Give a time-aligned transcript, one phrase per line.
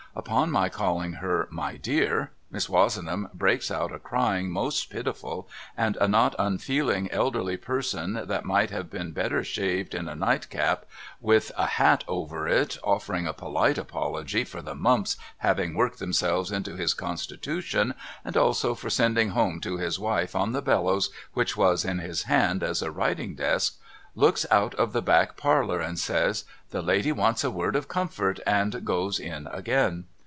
[0.13, 5.95] Upon my calling her my dear Miss Wozenham breaks out a crying most pitiful, and
[6.01, 10.85] a not unfeeling elderly person that might have been better shaved in a nightcap
[11.21, 16.51] with a hat over it offering a polite apology for the mumps having worked themselves
[16.51, 17.93] into his constitution,
[18.25, 22.23] and also for sending home to his wife on the bellows which was in his
[22.23, 23.77] hand as a writing desk,
[24.13, 28.41] looks out of the back parlour and says' The lady wants a word of comfort'
[28.45, 30.03] and goes in again.